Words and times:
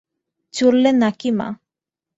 চললে 0.53 0.91
না 0.93 1.09
কি 1.19 1.29
মা? 1.31 1.47